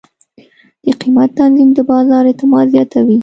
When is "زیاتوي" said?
2.73-3.17